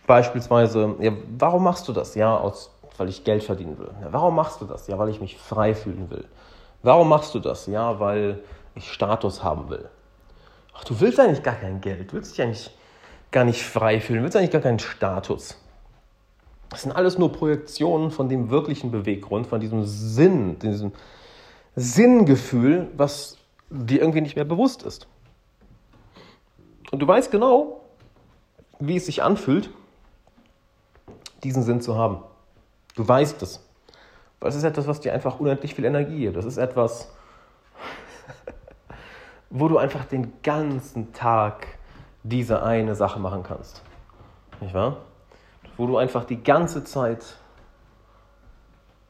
Beispielsweise, 0.08 0.96
ja, 0.98 1.12
warum 1.38 1.62
machst 1.62 1.86
du 1.86 1.92
das? 1.92 2.16
Ja, 2.16 2.36
aus, 2.36 2.72
weil 2.98 3.08
ich 3.08 3.22
Geld 3.22 3.44
verdienen 3.44 3.78
will. 3.78 3.90
Ja, 4.02 4.12
warum 4.12 4.34
machst 4.34 4.60
du 4.60 4.64
das? 4.64 4.88
Ja, 4.88 4.98
weil 4.98 5.08
ich 5.08 5.20
mich 5.20 5.38
frei 5.38 5.72
fühlen 5.72 6.10
will. 6.10 6.24
Warum 6.82 7.08
machst 7.08 7.32
du 7.34 7.38
das? 7.38 7.66
Ja, 7.66 8.00
weil 8.00 8.40
ich 8.74 8.92
Status 8.92 9.44
haben 9.44 9.70
will. 9.70 9.88
Ach, 10.74 10.82
du 10.82 10.98
willst 10.98 11.20
eigentlich 11.20 11.44
gar 11.44 11.54
kein 11.54 11.80
Geld, 11.80 12.10
du 12.10 12.16
willst 12.16 12.32
dich 12.32 12.42
eigentlich 12.42 12.76
gar 13.30 13.44
nicht 13.44 13.62
frei 13.62 14.00
fühlen, 14.00 14.18
du 14.18 14.24
willst 14.24 14.36
eigentlich 14.36 14.50
gar 14.50 14.60
keinen 14.60 14.80
Status. 14.80 15.56
Das 16.70 16.82
sind 16.82 16.90
alles 16.90 17.18
nur 17.18 17.30
Projektionen 17.30 18.10
von 18.10 18.28
dem 18.28 18.50
wirklichen 18.50 18.90
Beweggrund, 18.90 19.46
von 19.46 19.60
diesem 19.60 19.84
Sinn, 19.84 20.58
diesem 20.58 20.90
Sinngefühl, 21.76 22.88
was 22.96 23.38
dir 23.70 24.00
irgendwie 24.00 24.22
nicht 24.22 24.34
mehr 24.34 24.44
bewusst 24.44 24.82
ist. 24.82 25.06
Und 26.94 27.00
du 27.00 27.08
weißt 27.08 27.32
genau, 27.32 27.80
wie 28.78 28.94
es 28.94 29.06
sich 29.06 29.20
anfühlt, 29.20 29.68
diesen 31.42 31.64
Sinn 31.64 31.80
zu 31.80 31.96
haben. 31.96 32.18
Du 32.94 33.08
weißt 33.08 33.42
es. 33.42 33.68
Weil 34.38 34.50
es 34.50 34.54
ist 34.54 34.62
etwas, 34.62 34.86
was 34.86 35.00
dir 35.00 35.12
einfach 35.12 35.40
unendlich 35.40 35.74
viel 35.74 35.86
Energie 35.86 36.20
gibt. 36.20 36.36
Das 36.36 36.44
ist 36.44 36.56
etwas, 36.56 37.10
wo 39.50 39.66
du 39.66 39.76
einfach 39.76 40.04
den 40.04 40.34
ganzen 40.44 41.12
Tag 41.12 41.66
diese 42.22 42.62
eine 42.62 42.94
Sache 42.94 43.18
machen 43.18 43.42
kannst. 43.42 43.82
Nicht 44.60 44.72
wahr? 44.72 44.98
Wo 45.76 45.88
du 45.88 45.96
einfach 45.96 46.22
die 46.22 46.44
ganze 46.44 46.84
Zeit. 46.84 47.24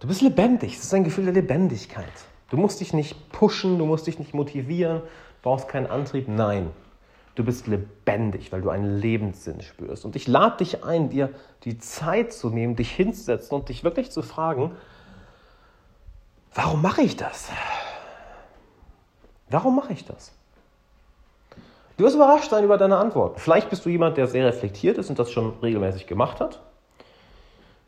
Du 0.01 0.09
bist 0.09 0.23
lebendig. 0.23 0.79
Es 0.79 0.85
ist 0.85 0.95
ein 0.95 1.05
Gefühl 1.05 1.25
der 1.25 1.35
Lebendigkeit. 1.35 2.15
Du 2.49 2.57
musst 2.57 2.81
dich 2.81 2.95
nicht 2.95 3.31
pushen, 3.31 3.77
du 3.77 3.85
musst 3.85 4.07
dich 4.07 4.19
nicht 4.19 4.33
motivieren, 4.33 5.03
brauchst 5.43 5.69
keinen 5.69 5.87
Antrieb. 5.87 6.29
Nein. 6.29 6.71
Du 7.35 7.45
bist 7.45 7.67
lebendig, 7.67 8.53
weil 8.53 8.63
du 8.63 8.71
einen 8.71 8.99
Lebenssinn 8.99 9.61
spürst. 9.61 10.05
Und 10.05 10.15
ich 10.15 10.29
lade 10.29 10.59
dich 10.59 10.85
ein, 10.85 11.11
dir 11.11 11.31
die 11.65 11.79
Zeit 11.79 12.33
zu 12.33 12.51
nehmen, 12.51 12.77
dich 12.77 12.91
hinzusetzen 12.91 13.57
und 13.57 13.69
dich 13.69 13.83
wirklich 13.83 14.11
zu 14.13 14.23
fragen, 14.23 14.73
warum 16.55 16.81
mache 16.81 17.03
ich 17.03 17.17
das? 17.17 17.51
Warum 19.49 19.75
mache 19.77 19.93
ich 19.93 20.05
das? 20.05 20.33
Du 21.97 22.05
wirst 22.05 22.17
überrascht 22.17 22.51
sein 22.51 22.65
über 22.65 22.79
deine 22.79 22.97
Antworten. 22.97 23.39
Vielleicht 23.39 23.71
bist 23.71 23.85
du 23.85 23.89
jemand, 23.89 24.17
der 24.17 24.27
sehr 24.27 24.47
reflektiert 24.47 24.99
ist 24.99 25.11
und 25.11 25.19
das 25.19 25.31
schon 25.31 25.55
regelmäßig 25.61 26.07
gemacht 26.07 26.41
hat. 26.41 26.61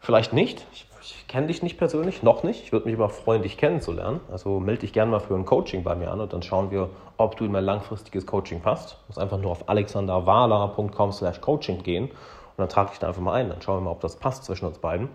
Vielleicht 0.00 0.32
nicht. 0.32 0.64
Ich 0.72 0.86
ich 1.14 1.26
kenne 1.28 1.46
dich 1.46 1.62
nicht 1.62 1.78
persönlich, 1.78 2.22
noch 2.22 2.42
nicht. 2.42 2.62
Ich 2.62 2.72
würde 2.72 2.86
mich 2.86 2.94
aber 2.96 3.08
freuen, 3.08 3.42
dich 3.42 3.56
kennenzulernen. 3.56 4.20
Also 4.30 4.60
melde 4.60 4.80
dich 4.80 4.92
gerne 4.92 5.10
mal 5.10 5.20
für 5.20 5.34
ein 5.34 5.44
Coaching 5.44 5.82
bei 5.82 5.94
mir 5.94 6.10
an 6.10 6.20
und 6.20 6.32
dann 6.32 6.42
schauen 6.42 6.70
wir, 6.70 6.90
ob 7.16 7.36
du 7.36 7.44
in 7.44 7.52
mein 7.52 7.64
langfristiges 7.64 8.26
Coaching 8.26 8.60
passt. 8.60 8.92
Du 8.92 8.96
musst 9.08 9.18
einfach 9.18 9.38
nur 9.38 9.50
auf 9.50 9.68
alexanderwala.com 9.68 11.12
slash 11.12 11.40
coaching 11.40 11.82
gehen 11.82 12.06
und 12.06 12.58
dann 12.58 12.68
trage 12.68 12.90
ich 12.92 12.98
da 12.98 13.08
einfach 13.08 13.22
mal 13.22 13.34
ein. 13.34 13.48
Dann 13.48 13.62
schauen 13.62 13.78
wir 13.78 13.80
mal, 13.82 13.90
ob 13.90 14.00
das 14.00 14.16
passt 14.16 14.44
zwischen 14.44 14.66
uns 14.66 14.78
beiden. 14.78 15.08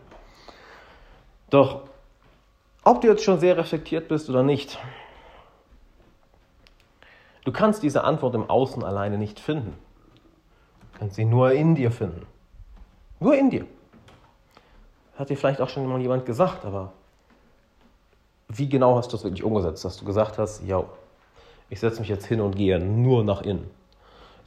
Doch, 1.50 1.81
ob 2.83 3.01
du 3.01 3.07
jetzt 3.07 3.24
schon 3.24 3.39
sehr 3.39 3.57
reflektiert 3.57 4.07
bist 4.07 4.29
oder 4.29 4.43
nicht, 4.43 4.79
du 7.43 7.51
kannst 7.51 7.83
diese 7.83 8.03
Antwort 8.03 8.36
im 8.36 8.50
Außen 8.50 8.83
alleine 8.83 9.17
nicht 9.17 9.39
finden. 9.39 9.77
Du 10.93 11.00
kannst 11.00 11.15
sie 11.15 11.25
nur 11.25 11.51
in 11.51 11.75
dir 11.75 11.91
finden. 11.91 12.25
Nur 13.19 13.36
in 13.36 13.50
dir. 13.50 13.65
Hat 15.15 15.30
dir 15.30 15.38
vielleicht 15.38 15.62
auch 15.62 15.70
schon 15.70 15.86
mal 15.86 16.01
jemand 16.01 16.25
gesagt, 16.25 16.65
aber 16.65 16.94
wie 18.48 18.68
genau 18.68 18.96
hast 18.98 19.12
du 19.12 19.18
es 19.18 19.24
wirklich 19.24 19.44
umgesetzt, 19.44 19.86
dass 19.86 19.98
du 19.98 20.06
gesagt 20.06 20.38
hast, 20.38 20.63
ja, 20.65 20.84
ich 21.70 21.80
setze 21.80 22.00
mich 22.00 22.10
jetzt 22.10 22.25
hin 22.25 22.41
und 22.41 22.56
gehe 22.56 22.80
nur 22.80 23.24
nach 23.24 23.41
innen. 23.41 23.70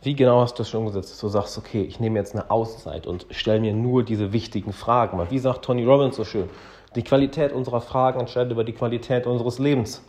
Wie 0.02 0.14
genau 0.14 0.42
hast 0.42 0.54
du 0.54 0.58
das 0.58 0.68
schon 0.68 0.80
umgesetzt, 0.80 1.12
dass 1.12 1.20
du 1.20 1.28
sagst, 1.28 1.56
okay, 1.56 1.82
ich 1.82 1.98
nehme 1.98 2.18
jetzt 2.18 2.34
eine 2.34 2.50
Auszeit 2.50 3.06
und 3.06 3.26
stelle 3.30 3.60
mir 3.60 3.72
nur 3.72 4.02
diese 4.02 4.34
wichtigen 4.34 4.74
Fragen. 4.74 5.16
Weil 5.16 5.30
wie 5.30 5.38
sagt 5.38 5.64
Tony 5.64 5.84
Robbins 5.84 6.16
so 6.16 6.24
schön, 6.24 6.50
die 6.94 7.02
Qualität 7.02 7.52
unserer 7.52 7.80
Fragen 7.80 8.20
entscheidet 8.20 8.52
über 8.52 8.64
die 8.64 8.74
Qualität 8.74 9.26
unseres 9.26 9.58
Lebens. 9.58 10.02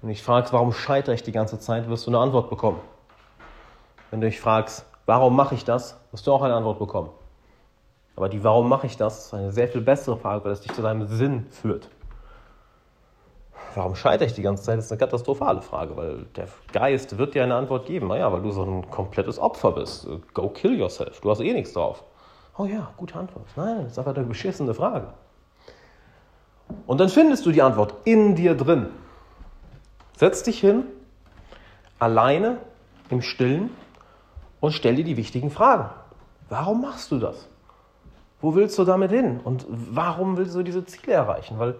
Wenn 0.00 0.08
du 0.08 0.14
dich 0.14 0.22
fragst, 0.22 0.54
warum 0.54 0.72
scheitere 0.72 1.14
ich 1.14 1.22
die 1.22 1.32
ganze 1.32 1.58
Zeit, 1.58 1.88
wirst 1.88 2.06
du 2.06 2.10
eine 2.10 2.18
Antwort 2.18 2.48
bekommen. 2.48 2.80
Wenn 4.10 4.22
du 4.22 4.26
dich 4.26 4.40
fragst, 4.40 4.86
warum 5.04 5.36
mache 5.36 5.54
ich 5.54 5.64
das, 5.64 6.00
wirst 6.10 6.26
du 6.26 6.32
auch 6.32 6.42
eine 6.42 6.54
Antwort 6.54 6.78
bekommen. 6.78 7.10
Aber 8.16 8.28
die 8.28 8.44
Warum 8.44 8.68
mache 8.68 8.86
ich 8.86 8.96
das 8.96 9.26
ist 9.26 9.34
eine 9.34 9.52
sehr 9.52 9.68
viel 9.68 9.80
bessere 9.80 10.16
Frage, 10.16 10.44
weil 10.44 10.52
es 10.52 10.60
dich 10.60 10.72
zu 10.72 10.82
deinem 10.82 11.06
Sinn 11.06 11.46
führt. 11.50 11.88
Warum 13.74 13.96
scheitere 13.96 14.26
ich 14.26 14.34
die 14.34 14.42
ganze 14.42 14.62
Zeit? 14.62 14.78
Das 14.78 14.84
ist 14.84 14.92
eine 14.92 15.00
katastrophale 15.00 15.60
Frage, 15.60 15.96
weil 15.96 16.26
der 16.36 16.46
Geist 16.72 17.18
wird 17.18 17.34
dir 17.34 17.42
eine 17.42 17.56
Antwort 17.56 17.86
geben. 17.86 18.06
Naja, 18.06 18.32
weil 18.32 18.42
du 18.42 18.52
so 18.52 18.62
ein 18.62 18.88
komplettes 18.88 19.38
Opfer 19.38 19.72
bist. 19.72 20.06
Go 20.32 20.48
kill 20.48 20.78
yourself. 20.78 21.20
Du 21.20 21.30
hast 21.30 21.40
eh 21.40 21.52
nichts 21.52 21.72
drauf. 21.72 22.04
Oh 22.56 22.66
ja, 22.66 22.92
gute 22.96 23.16
Antwort. 23.16 23.46
Nein, 23.56 23.82
das 23.82 23.92
ist 23.92 23.98
einfach 23.98 24.14
eine 24.14 24.26
beschissene 24.26 24.74
Frage. 24.74 25.08
Und 26.86 27.00
dann 27.00 27.08
findest 27.08 27.44
du 27.46 27.50
die 27.50 27.62
Antwort 27.62 27.94
in 28.04 28.36
dir 28.36 28.54
drin. 28.56 28.88
Setz 30.16 30.44
dich 30.44 30.60
hin, 30.60 30.84
alleine, 31.98 32.58
im 33.10 33.22
Stillen 33.22 33.70
und 34.60 34.72
stell 34.72 34.94
dir 34.94 35.04
die 35.04 35.16
wichtigen 35.16 35.50
Fragen. 35.50 35.90
Warum 36.48 36.82
machst 36.82 37.10
du 37.10 37.18
das? 37.18 37.48
Wo 38.44 38.54
willst 38.54 38.78
du 38.78 38.84
damit 38.84 39.10
hin? 39.10 39.40
Und 39.42 39.64
warum 39.70 40.36
willst 40.36 40.54
du 40.54 40.62
diese 40.62 40.84
Ziele 40.84 41.14
erreichen? 41.14 41.58
Weil 41.58 41.76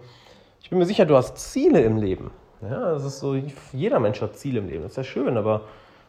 ich 0.63 0.71
bin 0.71 0.79
mir 0.79 0.87
sicher, 0.87 1.05
du 1.05 1.15
hast 1.15 1.37
Ziele 1.37 1.81
im 1.81 1.95
Leben. 1.95 2.31
Ja, 2.63 2.93
das 2.93 3.05
ist 3.05 3.19
so, 3.19 3.35
jeder 3.71 3.99
Mensch 3.99 4.19
hat 4.19 4.35
Ziele 4.35 4.61
im 4.61 4.67
Leben. 4.67 4.81
Das 4.81 4.93
ist 4.93 4.97
ja 4.97 5.03
schön, 5.03 5.37
aber 5.37 5.61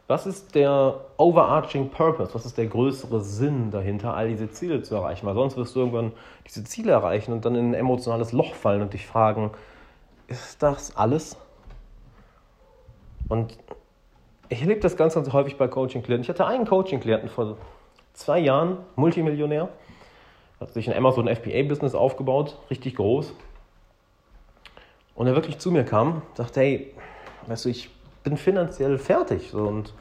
was 0.07 0.27
ist 0.27 0.55
der 0.55 0.99
overarching 1.19 1.91
purpose? 1.91 2.35
Was 2.35 2.47
ist 2.47 2.57
der 2.57 2.69
größere 2.69 3.21
Sinn 3.21 3.71
dahinter, 3.71 4.15
all 4.15 4.29
diese 4.29 4.51
Ziele 4.51 4.81
zu 4.81 4.95
erreichen? 4.95 5.27
Weil 5.27 5.35
sonst 5.35 5.59
wirst 5.59 5.77
du 5.77 5.81
irgendwann 5.81 6.13
diese 6.47 6.65
Ziele 6.65 6.93
erreichen 6.93 7.35
und 7.35 7.45
dann 7.45 7.55
in 7.55 7.73
ein 7.73 7.75
emotionales 7.75 8.33
Loch 8.33 8.55
fallen 8.55 8.81
und 8.81 8.95
dich 8.95 9.07
fragen, 9.07 9.51
ist 10.27 10.63
das 10.63 10.97
alles? 10.97 11.37
Und 13.29 13.59
ich 14.49 14.63
erlebe 14.63 14.81
das 14.81 14.97
ganz, 14.97 15.17
ganz 15.17 15.31
häufig 15.35 15.59
bei 15.59 15.69
Coaching-Klienten. 15.69 16.23
Ich 16.23 16.31
hatte 16.31 16.47
einen 16.47 16.65
Coaching-Klienten 16.65 17.29
vor 17.29 17.59
zwei 18.15 18.39
Jahren, 18.39 18.79
Multimillionär, 18.95 19.69
hat 20.61 20.73
sich 20.73 20.89
ein 20.89 20.97
Amazon 20.97 21.29
FBA-Business 21.29 21.95
aufgebaut, 21.95 22.57
richtig 22.71 22.97
groß. 22.97 23.33
Und 25.15 25.27
er 25.27 25.35
wirklich 25.35 25.59
zu 25.59 25.71
mir 25.71 25.85
kam, 25.85 26.23
sagte, 26.35 26.61
hey, 26.61 26.95
weißt 27.47 27.65
du, 27.65 27.69
ich 27.69 27.91
bin 28.23 28.37
finanziell 28.37 28.99
fertig. 28.99 29.55
Und 29.55 29.95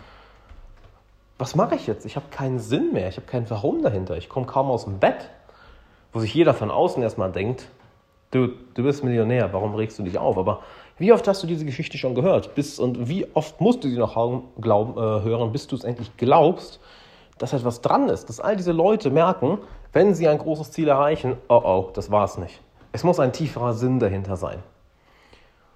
was 1.38 1.55
mache 1.55 1.75
ich 1.75 1.88
jetzt? 1.88 2.05
Ich 2.05 2.15
habe 2.15 2.27
keinen 2.31 2.59
Sinn 2.59 2.93
mehr, 2.93 3.09
ich 3.09 3.17
habe 3.17 3.27
kein 3.27 3.50
Warum 3.50 3.81
dahinter. 3.81 4.17
Ich 4.17 4.29
komme 4.29 4.45
kaum 4.45 4.69
aus 4.69 4.85
dem 4.85 5.00
Bett, 5.00 5.29
wo 6.13 6.19
sich 6.19 6.33
jeder 6.33 6.53
von 6.53 6.71
außen 6.71 7.01
erstmal 7.03 7.31
denkt, 7.31 7.67
du, 8.31 8.47
du 8.74 8.83
bist 8.83 9.03
Millionär, 9.03 9.51
warum 9.53 9.75
regst 9.75 10.00
du 10.00 10.03
dich 10.03 10.17
auf? 10.17 10.38
Aber 10.38 10.62
wie 10.97 11.12
oft 11.12 11.27
hast 11.27 11.43
du 11.43 11.47
diese 11.47 11.65
Geschichte 11.65 11.97
schon 11.97 12.15
gehört? 12.15 12.55
Bis, 12.55 12.79
und 12.79 13.09
wie 13.09 13.27
oft 13.33 13.59
musst 13.59 13.83
du 13.83 13.89
sie 13.89 13.97
noch 13.97 14.15
glauben, 14.59 14.93
äh, 14.93 15.24
hören, 15.24 15.51
bis 15.51 15.67
du 15.67 15.75
es 15.75 15.83
endlich 15.83 16.15
glaubst, 16.17 16.79
dass 17.38 17.51
etwas 17.51 17.81
dran 17.81 18.07
ist, 18.07 18.29
dass 18.29 18.39
all 18.39 18.55
diese 18.55 18.71
Leute 18.71 19.09
merken, 19.09 19.59
wenn 19.96 20.14
sie 20.14 20.28
ein 20.28 20.38
großes 20.38 20.72
Ziel 20.72 20.90
erreichen, 20.90 21.38
oh 21.48 21.62
oh, 21.64 21.90
das 21.94 22.12
war 22.12 22.25
es 22.25 22.38
nicht. 22.38 22.60
Es 22.92 23.06
muss 23.06 23.18
ein 23.18 23.32
tieferer 23.32 23.74
Sinn 23.74 23.98
dahinter 23.98 24.36
sein. 24.36 24.62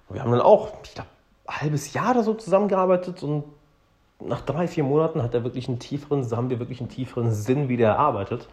Und 0.08 0.16
wir 0.16 0.22
haben 0.22 0.30
dann 0.30 0.42
auch, 0.42 0.74
ich 0.84 0.94
glaube, 0.94 1.08
ein 1.46 1.62
halbes 1.62 1.94
Jahr 1.94 2.10
oder 2.10 2.22
so 2.22 2.34
zusammengearbeitet 2.34 3.22
und 3.22 3.44
nach 4.20 4.42
drei, 4.42 4.68
vier 4.68 4.84
Monaten 4.84 5.22
hat 5.22 5.32
er 5.32 5.42
wirklich 5.42 5.68
einen 5.68 5.78
tieferen, 5.78 6.30
haben 6.32 6.50
wir 6.50 6.58
wirklich 6.58 6.80
einen 6.80 6.90
tieferen 6.90 7.32
Sinn 7.32 7.70
wieder 7.70 7.88
erarbeitet. 7.88 8.46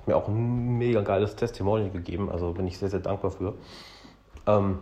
Hat 0.00 0.06
mir 0.06 0.14
auch 0.14 0.28
ein 0.28 0.76
mega 0.76 1.00
geiles 1.00 1.36
Testimonial 1.36 1.88
gegeben, 1.88 2.30
also 2.30 2.52
bin 2.52 2.66
ich 2.66 2.76
sehr, 2.76 2.90
sehr 2.90 3.00
dankbar 3.00 3.30
für. 3.30 3.54
Ähm, 4.46 4.80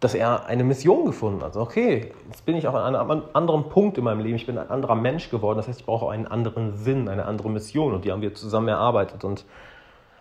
dass 0.00 0.14
er 0.14 0.46
eine 0.46 0.64
Mission 0.64 1.04
gefunden 1.04 1.42
hat. 1.42 1.56
Okay, 1.56 2.12
jetzt 2.28 2.46
bin 2.46 2.56
ich 2.56 2.66
auch 2.66 2.74
an 2.74 2.96
einem 2.96 3.22
anderen 3.34 3.68
Punkt 3.68 3.98
in 3.98 4.04
meinem 4.04 4.20
Leben. 4.20 4.36
Ich 4.36 4.46
bin 4.46 4.56
ein 4.56 4.70
anderer 4.70 4.94
Mensch 4.94 5.30
geworden. 5.30 5.58
Das 5.58 5.68
heißt, 5.68 5.80
ich 5.80 5.86
brauche 5.86 6.10
einen 6.10 6.26
anderen 6.26 6.74
Sinn, 6.76 7.08
eine 7.08 7.26
andere 7.26 7.50
Mission. 7.50 7.92
Und 7.94 8.04
die 8.04 8.12
haben 8.12 8.22
wir 8.22 8.34
zusammen 8.34 8.68
erarbeitet. 8.68 9.24
Und 9.24 9.44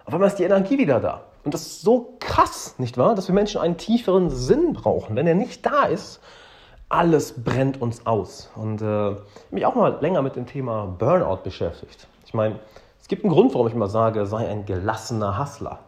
auf 0.05 0.13
einmal 0.13 0.27
ist 0.27 0.37
die 0.37 0.43
Energie 0.43 0.77
wieder 0.77 0.99
da. 0.99 1.21
Und 1.45 1.53
das 1.53 1.61
ist 1.61 1.81
so 1.81 2.15
krass, 2.19 2.75
nicht 2.77 2.97
wahr? 2.97 3.15
Dass 3.15 3.29
wir 3.29 3.35
Menschen 3.35 3.61
einen 3.61 3.77
tieferen 3.77 4.29
Sinn 4.29 4.73
brauchen. 4.73 5.15
Wenn 5.15 5.27
er 5.27 5.35
nicht 5.35 5.65
da 5.65 5.85
ist, 5.85 6.19
alles 6.89 7.41
brennt 7.41 7.81
uns 7.81 8.05
aus. 8.05 8.51
Und 8.55 8.81
äh, 8.81 9.15
mich 9.51 9.65
auch 9.65 9.75
mal 9.75 9.97
länger 10.01 10.21
mit 10.21 10.35
dem 10.35 10.45
Thema 10.45 10.85
Burnout 10.85 11.43
beschäftigt. 11.43 12.07
Ich 12.25 12.33
meine, 12.33 12.59
es 12.99 13.07
gibt 13.07 13.23
einen 13.23 13.31
Grund, 13.33 13.53
warum 13.53 13.67
ich 13.67 13.73
immer 13.73 13.87
sage, 13.87 14.25
sei 14.25 14.47
ein 14.47 14.65
gelassener 14.65 15.39
Hustler. 15.39 15.79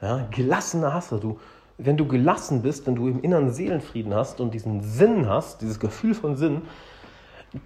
Ja, 0.00 0.26
gelassener 0.30 0.96
Hustler. 0.96 1.18
Du, 1.18 1.38
wenn 1.78 1.96
du 1.96 2.06
gelassen 2.06 2.62
bist, 2.62 2.86
wenn 2.86 2.94
du 2.94 3.08
im 3.08 3.22
inneren 3.22 3.50
Seelenfrieden 3.50 4.14
hast 4.14 4.40
und 4.40 4.54
diesen 4.54 4.82
Sinn 4.82 5.28
hast, 5.28 5.62
dieses 5.62 5.80
Gefühl 5.80 6.14
von 6.14 6.36
Sinn, 6.36 6.62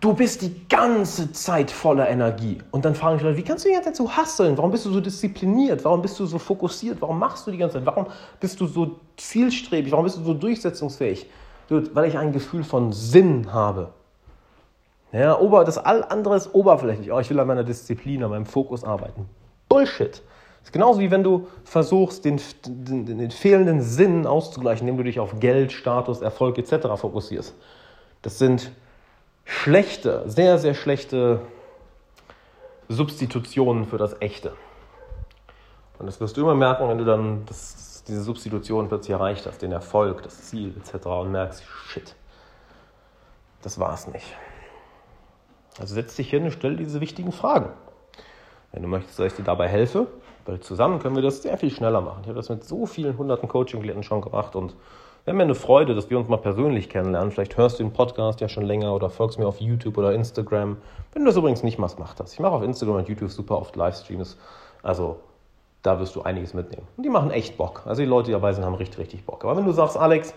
du 0.01 0.15
bist 0.15 0.43
die 0.43 0.69
ganze 0.69 1.33
Zeit 1.33 1.71
voller 1.71 2.09
Energie. 2.09 2.59
Und 2.71 2.85
dann 2.85 2.95
fragen 2.95 3.17
mich 3.17 3.25
Leute, 3.25 3.37
wie 3.37 3.43
kannst 3.43 3.65
du 3.65 3.69
die 3.69 3.75
ganze 3.75 3.91
Zeit 3.91 3.97
so 3.97 4.11
hasseln? 4.11 4.57
Warum 4.57 4.71
bist 4.71 4.87
du 4.87 4.91
so 4.91 5.01
diszipliniert? 5.01 5.85
Warum 5.85 6.03
bist 6.03 6.19
du 6.19 6.27
so 6.27 6.39
fokussiert? 6.39 7.01
Warum 7.01 7.19
machst 7.19 7.47
du 7.47 7.51
die 7.51 7.59
ganze 7.59 7.79
Zeit? 7.79 7.87
Warum 7.87 8.07
bist 8.41 8.61
du 8.61 8.67
so 8.67 9.01
zielstrebig? 9.17 9.93
Warum 9.93 10.05
bist 10.05 10.19
du 10.19 10.25
so 10.25 10.35
durchsetzungsfähig? 10.35 11.29
Weil 11.69 12.09
ich 12.09 12.17
ein 12.17 12.33
Gefühl 12.33 12.65
von 12.65 12.93
Sinn 12.93 13.53
habe. 13.53 13.93
Ja, 15.13 15.39
das 15.65 15.79
all 15.79 16.05
andere 16.05 16.37
ist 16.37 16.55
oberflächlich. 16.55 17.11
Oh, 17.13 17.19
ich 17.21 17.31
will 17.31 17.39
an 17.41 17.47
meiner 17.47 17.65
Disziplin, 17.65 18.23
an 18.23 18.31
meinem 18.31 18.47
Fokus 18.47 18.85
arbeiten. 18.85 19.29
Bullshit. 19.69 20.23
Ist 20.67 20.73
genauso 20.73 20.99
wie 20.99 21.13
wenn 21.13 21.23
du 21.23 21.47
versuchst, 21.63 22.25
den, 22.25 22.41
den, 22.65 23.07
den 23.07 23.31
fehlenden 23.31 23.83
Sinn 23.83 24.27
auszugleichen, 24.27 24.89
indem 24.89 24.97
du 24.97 25.05
dich 25.05 25.21
auf 25.21 25.39
Geld, 25.39 25.71
Status, 25.71 26.23
Erfolg 26.23 26.59
etc. 26.59 26.89
fokussierst. 26.97 27.55
Das 28.23 28.41
sind 28.41 28.73
schlechte, 29.45 30.25
sehr, 30.29 30.59
sehr 30.59 30.75
schlechte 30.75 31.39
Substitutionen 32.89 33.85
für 33.85 33.97
das 33.97 34.21
Echte. 34.21 34.55
Und 36.01 36.07
das 36.07 36.21
wirst 36.21 36.37
du 36.37 36.41
immer 36.41 36.57
merken, 36.57 36.89
wenn 36.89 36.99
du 36.99 37.05
dann 37.05 37.47
das, 37.47 38.03
diese 38.09 38.25
Substitution 38.25 38.89
plötzlich 38.89 39.13
erreicht 39.13 39.47
hast, 39.47 39.63
den 39.63 39.71
Erfolg, 39.71 40.25
das 40.25 40.49
Ziel 40.49 40.75
etc. 40.77 41.07
und 41.07 41.31
merkst, 41.31 41.63
shit, 41.63 42.17
das 43.63 43.79
war's 43.79 44.09
nicht. 44.09 44.35
Also 45.79 45.95
setz 45.95 46.17
dich 46.17 46.29
hin 46.29 46.43
und 46.43 46.51
stell 46.51 46.75
diese 46.75 47.01
wichtigen 47.01 47.31
Fragen. 47.31 47.71
Wenn 48.73 48.83
du 48.83 48.89
möchtest, 48.89 49.17
dass 49.21 49.27
ich 49.29 49.35
dir 49.35 49.45
dabei 49.45 49.69
helfe, 49.69 50.09
weil 50.47 50.61
zusammen 50.61 50.99
können 50.99 51.17
wir 51.17 51.23
das 51.23 51.43
sehr 51.43 51.59
viel 51.59 51.71
schneller 51.71 52.01
machen. 52.01 52.21
Ich 52.23 52.29
habe 52.29 52.37
das 52.37 52.49
mit 52.49 52.65
so 52.65 52.87
vielen 52.87 53.19
hunderten 53.19 53.49
Coaching-Klienten 53.49 54.03
schon 54.03 54.21
gemacht 54.21 54.57
und 54.57 54.75
haben 55.27 55.37
mir 55.39 55.43
eine 55.43 55.55
Freude, 55.55 55.95
dass 55.95 56.09
wir 56.09 56.19
uns 56.19 56.29
mal 56.29 56.37
persönlich 56.37 56.89
kennenlernen. 56.89 57.33
Vielleicht 57.33 57.57
hörst 57.57 57.79
du 57.79 57.83
den 57.83 57.93
Podcast 57.93 58.41
ja 58.41 58.49
schon 58.49 58.65
länger 58.65 58.95
oder 58.95 59.11
folgst 59.11 59.39
mir 59.39 59.47
auf 59.47 59.61
YouTube 59.61 59.99
oder 59.99 60.13
Instagram. 60.13 60.77
Wenn 61.13 61.23
du 61.23 61.29
das 61.29 61.37
übrigens 61.37 61.63
nicht 61.63 61.79
machst, 61.79 61.99
mach 61.99 62.15
das. 62.15 62.33
Ich 62.33 62.39
mache 62.39 62.53
auf 62.53 62.63
Instagram 62.63 62.97
und 62.97 63.09
YouTube 63.09 63.31
super 63.31 63.59
oft 63.59 63.75
Livestreams. 63.75 64.39
Also 64.83 65.19
da 65.83 65.99
wirst 65.99 66.15
du 66.15 66.23
einiges 66.23 66.55
mitnehmen. 66.55 66.87
Und 66.97 67.03
die 67.03 67.11
machen 67.11 67.31
echt 67.31 67.57
Bock. 67.57 67.83
Also 67.87 68.03
die 68.03 68.09
Leute, 68.09 68.27
die 68.27 68.33
dabei 68.33 68.53
sind, 68.53 68.65
haben 68.65 68.75
richtig, 68.75 68.99
richtig 68.99 69.25
Bock. 69.25 69.45
Aber 69.45 69.57
wenn 69.57 69.65
du 69.65 69.73
sagst, 69.73 69.97
Alex, 69.97 70.33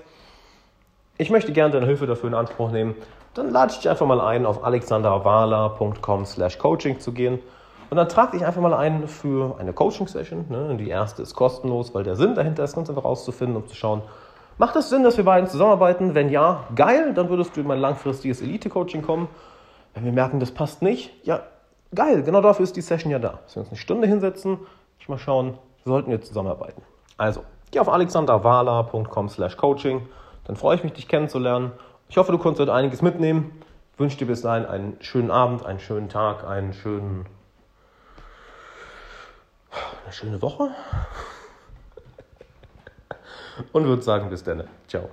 ich 1.17 1.29
möchte 1.29 1.51
gerne 1.53 1.73
deine 1.73 1.85
Hilfe 1.85 2.07
dafür 2.07 2.29
in 2.29 2.35
Anspruch 2.35 2.71
nehmen, 2.71 2.95
dann 3.35 3.51
lade 3.51 3.71
ich 3.71 3.77
dich 3.77 3.89
einfach 3.89 4.07
mal 4.07 4.21
ein, 4.21 4.45
auf 4.45 4.63
alexanderwala.com 4.63 6.25
slash 6.25 6.57
coaching 6.57 6.99
zu 6.99 7.11
gehen 7.11 7.39
und 7.89 7.98
dann 7.98 8.08
trag 8.08 8.31
dich 8.31 8.46
einfach 8.46 8.62
mal 8.62 8.74
ein 8.74 9.08
für 9.08 9.58
eine 9.60 9.74
Coaching-Session. 9.74 10.46
Ne? 10.50 10.77
Die 10.77 10.89
erste 10.89 11.22
ist 11.22 11.34
kostenlos, 11.34 11.93
weil 11.93 12.03
der 12.03 12.15
Sinn 12.15 12.36
dahinter 12.36 12.63
ist, 12.63 12.75
ganz 12.75 12.89
einfach 12.89 13.03
rauszufinden, 13.03 13.55
um 13.58 13.67
zu 13.67 13.75
schauen, 13.75 14.01
macht 14.58 14.75
es 14.75 14.89
Sinn, 14.89 15.03
dass 15.03 15.17
wir 15.17 15.24
beiden 15.24 15.50
zusammenarbeiten? 15.50 16.13
Wenn 16.13 16.29
ja, 16.29 16.65
geil, 16.75 17.13
dann 17.13 17.29
würdest 17.29 17.55
du 17.55 17.62
in 17.62 17.67
mein 17.67 17.79
langfristiges 17.79 18.41
Elite-Coaching 18.41 19.01
kommen. 19.01 19.27
Wenn 19.93 20.05
wir 20.05 20.12
merken, 20.12 20.39
das 20.39 20.51
passt 20.51 20.81
nicht, 20.81 21.12
ja, 21.25 21.41
geil, 21.96 22.22
genau 22.24 22.41
dafür 22.41 22.63
ist 22.63 22.75
die 22.75 22.81
Session 22.81 23.12
ja 23.12 23.19
da. 23.19 23.39
Dass 23.43 23.55
wir 23.55 23.62
uns 23.62 23.69
eine 23.69 23.77
Stunde 23.77 24.08
hinsetzen, 24.08 24.60
Ich 25.00 25.10
mal 25.10 25.17
schauen, 25.17 25.58
sollten 25.86 26.12
wir 26.12 26.22
zusammenarbeiten. 26.22 26.84
Also, 27.17 27.43
geh 27.72 27.79
auf 27.79 27.89
alexanderwala.com 27.89 29.29
slash 29.29 29.58
coaching. 29.58 30.08
Dann 30.46 30.55
freue 30.55 30.75
ich 30.75 30.84
mich, 30.84 30.93
dich 30.93 31.08
kennenzulernen. 31.08 31.72
Ich 32.08 32.17
hoffe, 32.17 32.31
du 32.31 32.38
konntest 32.38 32.62
heute 32.62 32.74
einiges 32.74 33.01
mitnehmen. 33.01 33.62
Ich 33.93 34.00
wünsche 34.00 34.17
dir 34.17 34.25
bis 34.25 34.41
dahin 34.41 34.65
einen 34.65 34.98
schönen 35.01 35.31
Abend, 35.31 35.65
einen 35.65 35.79
schönen 35.79 36.10
Tag, 36.10 36.43
einen 36.43 36.74
schönen, 36.74 37.25
eine 40.09 40.13
schöne 40.15 40.41
Woche. 40.41 40.71
Und 43.73 43.85
würde 43.85 44.01
sagen, 44.01 44.29
bis 44.29 44.43
dann. 44.43 44.67
Ciao. 44.87 45.09